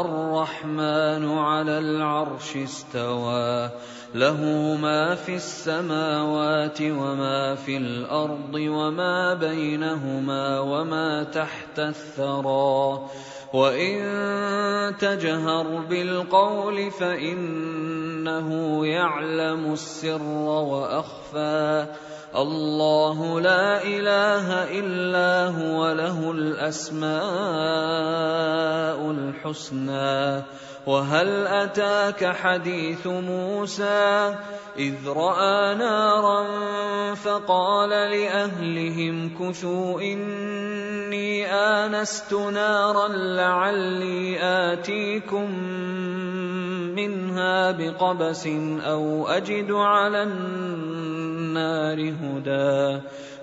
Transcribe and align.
الرحمن 0.00 1.38
على 1.38 1.78
العرش 1.78 2.56
استوى. 2.56 3.70
له 4.14 4.40
ما 4.82 5.14
في 5.14 5.34
السماوات 5.36 6.82
وما 6.82 7.54
في 7.54 7.76
الأرض 7.76 8.54
وما 8.54 9.34
بينهما 9.34 10.60
وما 10.60 11.22
تحت 11.22 11.78
الثرى. 11.78 13.00
وان 13.52 14.96
تجهر 14.96 15.80
بالقول 15.80 16.90
فانه 16.90 18.48
يعلم 18.86 19.72
السر 19.72 20.22
واخفى 20.22 21.86
الله 22.36 23.40
لا 23.40 23.84
اله 23.84 24.48
الا 24.80 25.46
هو 25.52 25.92
له 25.92 26.30
الاسماء 26.30 27.12
الحسنى 29.10 30.42
وهل 30.86 31.46
أتاك 31.46 32.36
حديث 32.36 33.06
موسى 33.06 34.34
إذ 34.78 34.94
رأى 35.06 35.74
نارا 35.74 36.44
فقال 37.14 37.90
لأهلهم 37.90 39.30
كثوا 39.38 40.00
إني 40.00 41.46
آنست 41.52 42.34
نارا 42.34 43.08
لعلي 43.08 44.38
آتيكم 44.42 45.50
منها 46.94 47.70
بقبس 47.70 48.46
أو 48.86 49.28
أجد 49.28 49.70
على 49.70 50.22
النار 50.22 51.98
هدى 52.22 53.00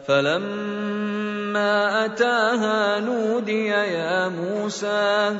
فلما 0.08 1.76
أتاها 2.06 3.00
نودي 3.00 3.68
يا 3.68 4.28
موسى 4.28 5.40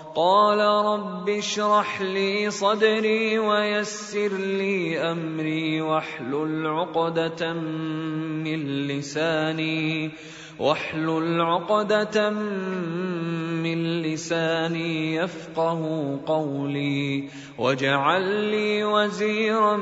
قال 0.15 0.59
رب 0.59 1.29
اشرح 1.29 2.01
لي 2.01 2.49
صدري 2.49 3.39
ويسر 3.39 4.33
لي 4.37 4.99
أمري 4.99 5.81
واحلل 5.81 6.67
عقدة 6.67 7.53
من 7.53 8.87
لساني 8.87 10.11
واحلل 10.59 11.41
عقدة 11.41 12.29
من 12.29 14.01
لساني 14.01 15.15
يفقه 15.15 15.81
قولي 16.25 17.29
واجعل 17.57 18.51
لي 18.51 18.83
وزيرا 18.83 19.77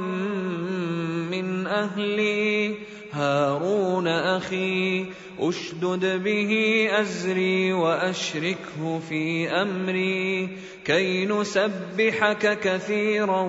من 1.32 1.68
أهلي 1.68 2.76
هارون 3.20 4.08
أخي 4.08 5.06
أشدد 5.40 6.24
به 6.24 6.52
أزري 6.92 7.74
وأشركه 7.74 9.00
في 9.10 9.50
أمري 9.50 10.50
كي 10.86 11.26
نسبحك 11.26 12.60
كثيرا 12.60 13.42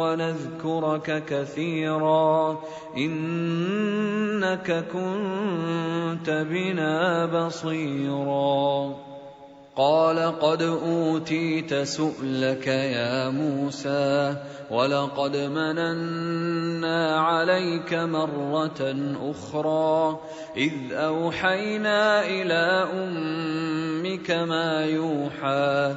ونذكرك 0.00 1.24
كثيرا 1.28 2.62
إنك 2.96 4.84
كنت 4.92 6.30
بنا 6.50 7.26
بصيرا. 7.26 9.11
قال 9.76 10.38
قد 10.40 10.62
أوتيت 10.62 11.74
سؤلك 11.74 12.66
يا 12.66 13.28
موسى 13.28 14.36
ولقد 14.70 15.36
مننا 15.36 17.16
عليك 17.20 17.94
مرة 17.94 18.96
أخرى 19.30 20.20
إذ 20.56 20.92
أوحينا 20.92 22.24
إلى 22.24 22.88
أمك 22.92 24.30
ما 24.30 24.84
يوحى 24.84 25.96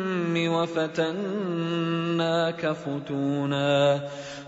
وفتناك 0.37 1.91
فتونا 2.71 4.01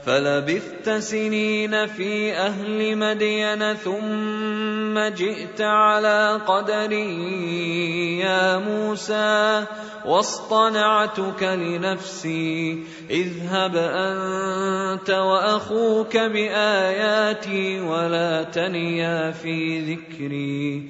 فلبثت 0.06 0.90
سنين 0.90 1.86
في 1.86 2.34
أهل 2.34 2.98
مدين 2.98 3.74
ثم 3.74 5.00
جئت 5.00 5.62
على 5.62 6.42
قدري 6.48 8.20
يا 8.20 8.58
موسى 8.58 9.66
واصطنعتك 10.06 11.44
لنفسي 11.44 12.84
اذهب 13.10 13.76
أنت 13.76 15.10
وأخوك 15.10 16.18
بآياتي 16.18 17.82
ولا 17.82 18.44
تنيا 18.44 19.32
في 19.32 19.80
ذكري 19.80 20.90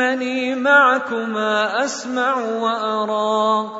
انني 0.00 0.54
معكما 0.54 1.84
أسمع 1.84 2.34
وأرى. 2.36 3.70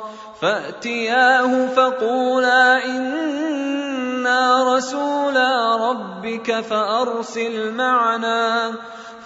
فأتياه 0.41 1.67
فقولا 1.67 2.85
إنا 2.85 4.75
رسولا 4.75 5.75
ربك 5.89 6.59
فأرسل 6.59 7.71
معنا 7.71 8.73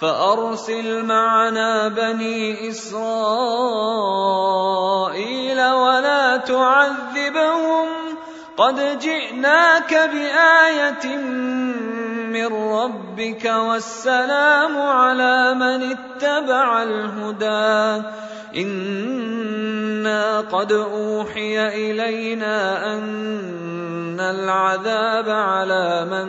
فأرسل 0.00 1.04
معنا 1.04 1.88
بني 1.88 2.68
إسرائيل 2.68 3.00
ولا 5.70 6.36
تعذبهم. 6.36 7.86
قد 8.56 8.98
جئناك 8.98 9.94
بآية 9.94 11.16
من 12.32 12.46
ربك 12.72 13.44
والسلام 13.44 14.78
على 14.78 15.54
من 15.54 15.96
اتبع 15.96 16.82
الهدى. 16.82 18.02
إنا 18.56 20.40
قد 20.40 20.72
أوحي 20.72 21.68
إلينا 21.68 22.86
أن 22.94 24.20
العذاب 24.20 25.28
على 25.28 26.04
من 26.10 26.28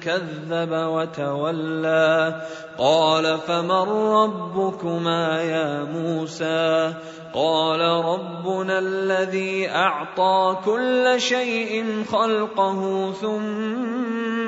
كذب 0.00 0.72
وتولى. 0.72 2.42
قال 2.78 3.38
فمن 3.38 3.88
ربكما 4.12 5.42
يا 5.42 5.84
موسى؟ 5.84 6.92
قال 7.34 7.80
ربنا 7.80 8.78
الذي 8.78 9.68
أعطى 9.68 10.56
كل 10.64 11.14
شيء 11.20 12.04
خلقه 12.12 13.12
ثم 13.12 14.15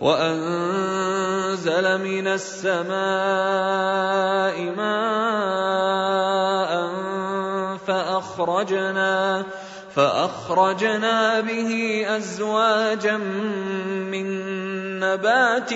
وأنزل 0.00 1.98
من 1.98 2.26
السماء 2.26 2.96
ماء 4.76 6.72
فأخرجنا 7.86 9.44
فأخرجنا 9.94 11.40
به 11.40 12.04
أزواجا 12.16 13.16
من 13.16 14.26
نبات 15.00 15.70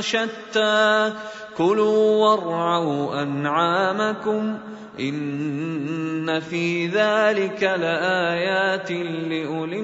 شتى 0.00 1.12
كلوا 1.56 2.26
وارعوا 2.26 3.22
أنعامكم 3.22 4.58
إن 5.00 6.40
في 6.40 6.86
ذلك 6.86 7.62
لآيات 7.62 8.90
لأولي 9.30 9.80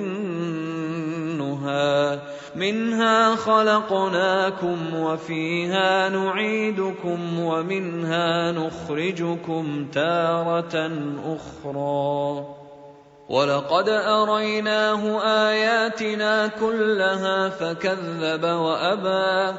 النهى 1.52 2.18
منها 2.56 3.36
خلقناكم 3.36 4.94
وفيها 4.94 6.08
نعيدكم 6.08 7.40
ومنها 7.40 8.52
نخرجكم 8.52 9.86
تارة 9.92 10.90
أخرى. 11.26 12.46
ولقد 13.28 13.88
اريناه 13.88 15.22
اياتنا 15.48 16.46
كلها 16.46 17.48
فكذب 17.48 18.44
وابى 18.44 19.58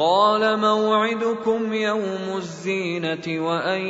قال 0.00 0.58
موعدكم 0.58 1.72
يوم 1.72 2.36
الزينة 2.36 3.46
وأن 3.46 3.80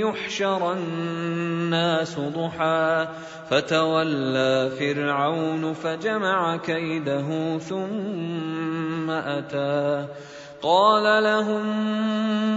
يحشر 0.00 0.72
الناس 0.72 2.16
ضحى. 2.18 3.08
فتولى 3.50 4.70
فرعون 4.78 5.72
فجمع 5.72 6.56
كيده 6.56 7.58
ثم 7.58 9.10
أتى. 9.10 10.06
قال 10.62 11.24
لهم 11.24 11.62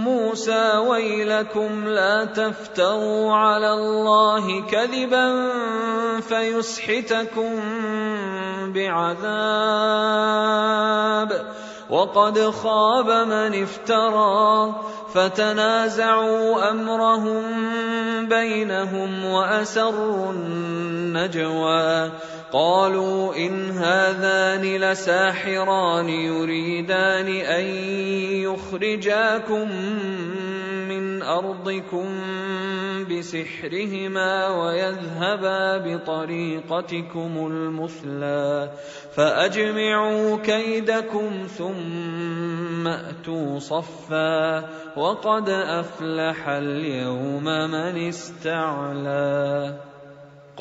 موسى 0.04 0.76
ويلكم 0.76 1.88
لا 1.88 2.24
تفتروا 2.24 3.32
على 3.32 3.72
الله 3.72 4.66
كذبا 4.66 5.50
فيسحتكم 6.20 7.60
بعذاب. 8.72 9.22
وقد 11.92 12.40
خاب 12.40 13.10
من 13.28 13.62
افترى 13.62 14.74
فتنازعوا 15.14 16.70
أمرهم 16.70 17.42
بينهم 18.28 19.24
وأسروا 19.24 20.32
النجوى. 20.32 22.10
قالوا 22.52 23.36
إن 23.36 23.70
هذان 23.70 24.60
لساحران 24.60 26.08
يريدان 26.08 27.28
أن 27.28 27.64
يخرجاكم 28.44 29.68
من 31.22 31.28
أرضكم 31.28 32.08
بسحرهما 33.10 34.48
ويذهبا 34.48 35.78
بطريقتكم 35.78 37.46
المثلى 37.46 38.70
فأجمعوا 39.14 40.36
كيدكم 40.36 41.30
ثم 41.58 42.86
أتوا 42.86 43.58
صفا 43.58 44.68
وقد 44.96 45.48
أفلح 45.48 46.48
اليوم 46.48 47.44
من 47.44 48.08
استعلى 48.08 49.74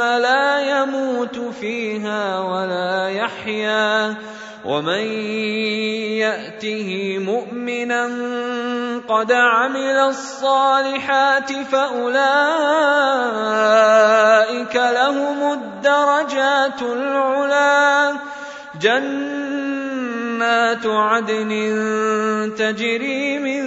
لا 0.00 0.60
يموت 0.60 1.38
فيها 1.60 2.40
ولا 2.40 3.08
يحيا 3.08 4.14
ومن 4.64 5.06
يأته 6.18 7.18
مؤمنا 7.18 8.04
قد 9.08 9.32
عمل 9.32 9.96
الصالحات 10.10 11.52
فأولئك 11.52 12.16
لهم 14.76 15.52
الدرجات 15.52 16.82
العلى 16.82 18.12
جنات 18.80 20.06
عدن 20.86 21.50
تجري 22.58 23.38
من 23.38 23.66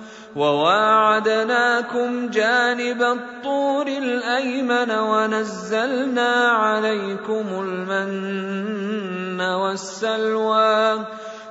وواعدناكم 0.35 2.29
جانب 2.29 3.01
الطور 3.01 3.87
الأيمن 3.87 4.91
ونزلنا 4.91 6.31
عليكم 6.51 7.45
المن 7.51 9.41
والسلوى 9.41 11.05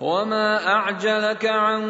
وما 0.00 0.66
اعجلك 0.66 1.46
عن 1.46 1.82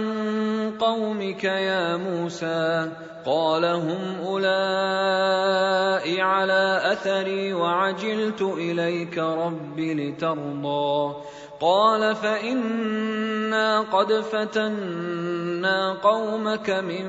قومك 0.78 1.44
يا 1.44 1.96
موسى 1.96 2.92
قال 3.26 3.64
هم 3.64 4.16
اولئك 4.26 5.86
على 6.20 6.80
اثري 6.92 7.52
وعجلت 7.52 8.42
اليك 8.42 9.18
رب 9.18 9.80
لترضى 9.80 11.14
قال 11.60 12.14
فانا 12.14 13.80
قد 13.80 14.12
فتنا 14.12 15.92
قومك 15.92 16.70
من 16.70 17.06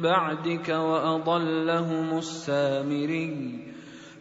بعدك 0.00 0.68
واضلهم 0.68 2.18
السامري 2.18 3.60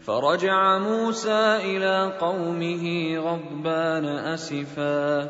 فرجع 0.06 0.78
موسى 0.78 1.56
إلى 1.56 2.14
قومه 2.20 3.18
غضبان 3.18 4.06
اسفا 4.06 5.30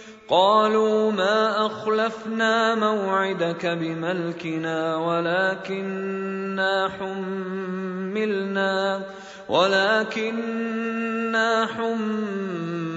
قالوا 0.31 1.11
ما 1.11 1.65
أخلفنا 1.65 2.75
موعدك 2.75 3.65
بملكنا 3.65 4.95
ولكننا 4.95 6.89
حملنا 6.99 9.01
ولكننا 9.49 11.65
حملنا 11.65 12.91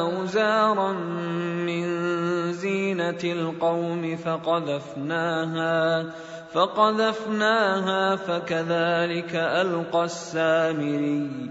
أوزارا 0.00 0.92
من 1.66 1.86
زينة 2.52 3.22
القوم 3.24 4.16
فقذفناها 4.16 6.04
فقذفناها 6.52 8.16
فكذلك 8.16 9.34
ألقى 9.34 10.04
السامري. 10.04 11.50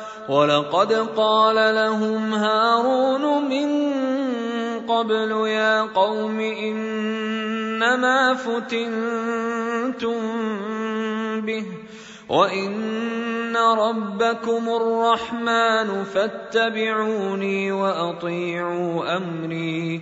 ولقد 0.29 0.93
قال 0.93 1.75
لهم 1.75 2.33
هارون 2.33 3.49
من 3.49 3.69
قبل 4.87 5.31
يا 5.47 5.81
قوم 5.81 6.39
إنما 6.39 8.33
فتنتم 8.33 10.21
به 11.41 11.65
وإن 12.29 13.57
ربكم 13.57 14.69
الرحمن 14.69 16.03
فاتبعوني 16.03 17.71
وأطيعوا 17.71 19.17
أمري 19.17 20.01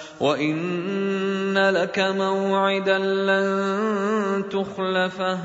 وان 0.21 1.57
لك 1.57 1.99
موعدا 1.99 2.97
لن 2.97 4.43
تخلفه 4.49 5.39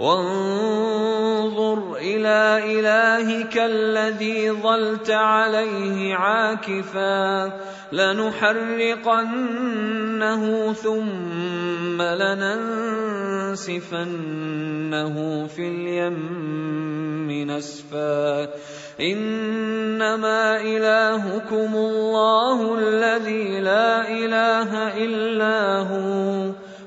وانظر 0.00 1.96
إلى 2.00 2.40
إلهك 2.80 3.58
الذي 3.58 4.50
ظلت 4.50 5.10
عليه 5.10 6.14
عاكفا 6.14 7.52
لنحرقنه 7.92 9.22
ثم 10.72 12.02
لننسفنه 12.02 13.76
في 15.46 15.68
اليم 15.68 17.30
نسفا 17.50 18.48
إنما 19.00 20.60
إلهكم 20.60 21.74
الله 21.74 22.78
الذي 22.78 23.60
لا 23.60 24.08
إله 24.08 24.96
إلا 25.04 25.78
هو 25.78 26.52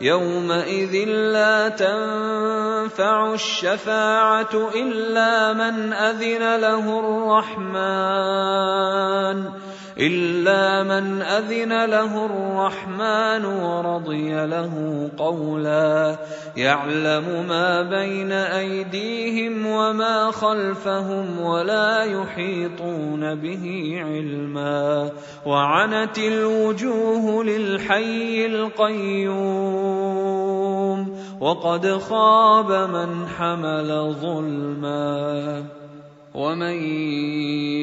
يومئذ 0.00 1.08
لا 1.08 1.68
تنفع 1.68 3.34
الشفاعة 3.34 4.70
إلا 4.74 5.52
من 5.52 5.92
أذن 5.92 6.56
له 6.60 7.00
الرحمن. 7.58 8.24
إلا 9.98 10.82
من 10.82 11.22
أذن 11.22 11.84
له 11.84 12.26
الرحمن 12.26 13.44
ورضي 13.44 14.46
له 14.46 15.08
قولا 15.18 16.16
يعلم 16.56 17.46
ما 17.48 17.82
بين 17.82 18.32
أيديهم 18.32 19.66
وما 19.66 20.30
خلفهم 20.30 21.40
ولا 21.40 22.02
يحيطون 22.02 23.34
به 23.34 23.94
علما 24.04 25.10
وعنت 25.46 26.18
الوجوه 26.18 27.44
للحي 27.44 28.46
القيوم 28.46 29.94
وقد 31.40 31.98
خاب 31.98 32.72
من 32.72 33.26
حمل 33.28 34.14
ظلما 34.20 35.64
ومن 36.34 36.82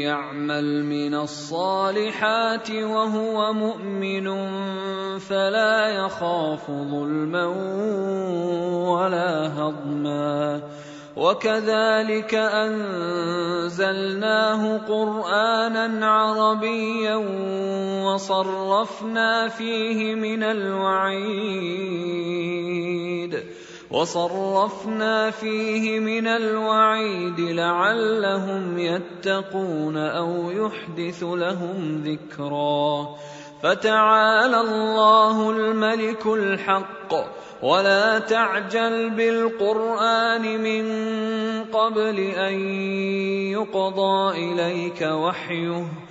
يعمل 0.03 0.83
من 0.83 1.15
الصالحات 1.15 2.71
وهو 2.71 3.53
مؤمن 3.53 4.27
فلا 5.19 5.87
يخاف 5.87 6.71
ظلما 6.71 7.45
ولا 8.91 9.47
هضما. 9.55 10.61
وكذلك 11.15 12.35
أنزلناه 12.35 13.97
قرآنا 14.77 16.07
عربيا 16.07 17.15
وصرفنا 18.03 19.47
فيه 19.47 20.15
من 20.15 20.43
الوعيد. 20.43 21.61
وصرفنا 23.91 25.31
فيه 25.31 25.99
من 25.99 26.27
الوعيد 26.27 27.39
لعلهم 27.39 28.77
يتقون 28.79 29.97
أو 29.97 30.51
يحدث 30.51 31.23
لهم 31.23 32.03
ذكرا. 32.05 33.15
فتعالى 33.63 34.61
الله 34.61 35.49
الملك 35.49 36.25
الحق. 36.25 37.13
ولا 37.63 38.19
تعجل 38.19 39.09
بالقرآن 39.09 40.63
من 40.63 40.85
قبل 41.63 42.19
أن 42.19 42.53
يقضى 43.51 44.37
إليك 44.37 45.01
وحيه. 45.01 46.10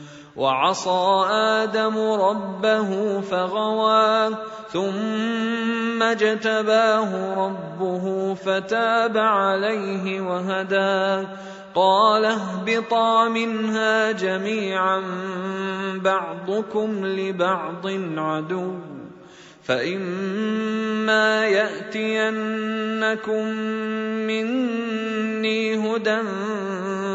وعصى 0.35 1.25
آدم 1.31 1.97
ربه 1.97 3.21
فغوى 3.21 4.35
ثم 4.71 6.03
اجتباه 6.03 7.35
ربه 7.45 8.33
فتاب 8.33 9.17
عليه 9.17 10.21
وهدى. 10.21 11.27
قال 11.75 12.25
اهبطا 12.25 13.27
منها 13.27 14.11
جميعا 14.11 15.03
بعضكم 15.95 17.05
لبعض 17.05 17.87
عدو. 18.17 19.00
فإما 19.63 21.45
يأتينكم 21.45 23.45
مني 24.27 25.75
هدى 25.75 26.21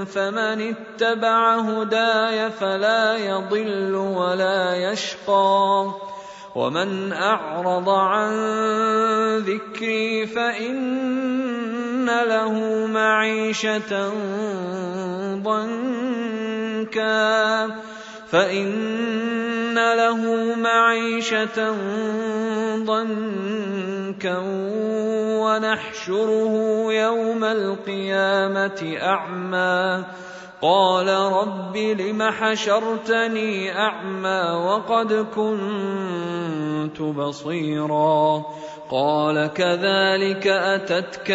فمن 0.06 0.74
اتبع 0.74 1.58
هداي 1.58 2.50
فلا 2.50 3.16
يضل 3.16 3.94
ولا 3.94 4.76
يشقى 4.76 5.92
ومن 6.54 7.12
أعرض 7.12 7.88
عن 7.88 8.32
ذكري 9.38 10.26
فإن 10.26 12.06
له 12.06 12.86
معيشة 12.86 14.12
ضنكا 15.42 17.16
فإن 18.30 19.45
له 19.78 20.54
معيشة 20.54 21.70
ضنكا 22.76 24.38
ونحشره 25.40 26.86
يوم 26.92 27.44
القيامة 27.44 28.96
أعمى. 29.02 30.04
قال 30.62 31.08
رب 31.08 31.76
لم 31.76 32.22
حشرتني 32.22 33.78
أعمى 33.78 34.40
وقد 34.66 35.26
كنت 35.36 37.02
بصيراً. 37.02 38.44
قال 38.90 39.46
كذلك 39.46 40.46
أتتك 40.46 41.30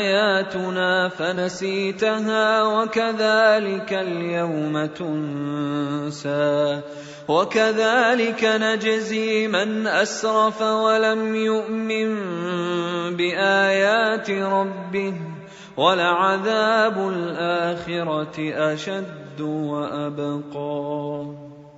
آياتنا 0.00 1.08
فنسيتها 1.08 2.62
وكذلك 2.62 3.92
اليوم 3.92 4.86
تنسى 4.86 6.80
وكذلك 7.28 8.44
نجزي 8.44 9.48
من 9.48 9.86
أسرف 9.86 10.62
ولم 10.62 11.34
يؤمن 11.34 12.16
بآيات 13.16 14.30
ربه 14.30 15.14
ولعذاب 15.76 17.08
الآخرة 17.08 18.36
أشد 18.72 19.40
وأبقى 19.40 21.45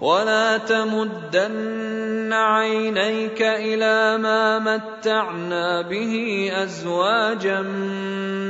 ولا 0.00 0.58
تمدن 0.58 2.32
عينيك 2.32 3.42
إلى 3.42 4.18
ما 4.22 4.58
متعنا 4.58 5.82
به 5.82 6.50
ازواجا 6.54 7.60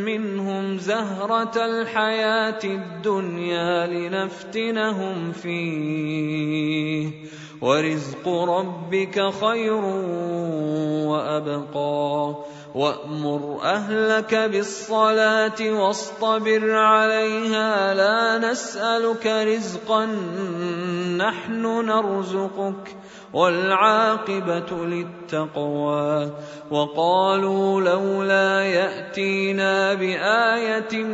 منهم 0.05 0.79
زهره 0.79 1.65
الحياة 1.65 2.61
الدنيا 2.65 3.87
لنفتنهم 3.87 5.33
فيه 5.33 7.11
ورزق 7.61 8.29
ربك 8.29 9.31
خير 9.41 9.85
وابقى 11.09 12.35
وامر 12.75 13.61
اهلك 13.63 14.35
بالصلاه 14.35 15.61
واصطبر 15.61 16.71
عليها 16.71 17.95
لا 17.95 18.51
نسالك 18.51 19.27
رزقا 19.27 20.07
نحن 21.17 21.63
نرزقك 21.87 22.97
والعاقبه 23.33 24.87
للتقوى 24.87 26.31
وقالوا 26.71 27.81
لولا 27.81 28.63
ياتينا 28.63 29.95
بايه 29.95 31.05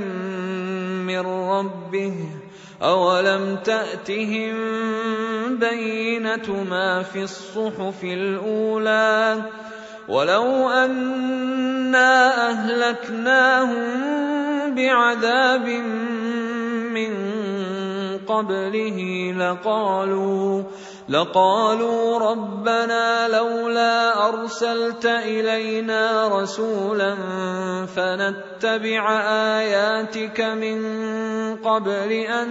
من 1.06 1.26
ربه 1.26 2.14
اولم 2.82 3.56
تاتهم 3.64 4.54
بينه 5.58 6.64
ما 6.70 7.02
في 7.02 7.22
الصحف 7.22 8.04
الاولى 8.04 9.42
ولو 10.08 10.70
انا 10.70 12.50
اهلكناهم 12.50 13.84
بعذاب 14.74 15.68
من 16.92 17.12
قبله 18.26 18.98
لقالوا 19.38 20.62
لقالوا 21.08 22.18
ربنا 22.18 23.28
لولا 23.28 24.28
ارسلت 24.28 25.06
الينا 25.06 26.28
رسولا 26.28 27.16
فنتبع 27.96 29.20
اياتك 29.58 30.40
من 30.40 30.78
قبل 31.56 32.12
ان 32.12 32.48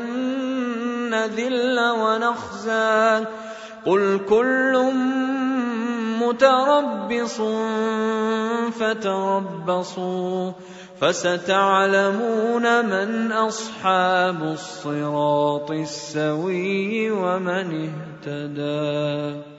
نذل 1.10 1.80
ونخزى. 1.80 3.26
قل 3.86 4.20
كل 4.30 4.76
متربص 6.28 7.42
فتربصوا 8.80 10.52
فستعلمون 11.02 12.86
من 12.86 13.32
أصحاب 13.32 14.44
الصراط 14.44 15.72
السوي 15.72 17.12
ومن 17.12 17.90
اهتدى 17.90 19.53